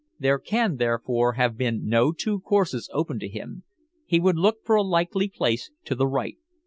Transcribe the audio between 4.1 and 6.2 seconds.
would look for a likely place to the